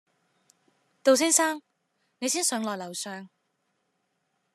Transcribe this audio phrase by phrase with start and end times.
[1.03, 1.61] 杜先生，
[2.17, 3.29] 你先上來樓上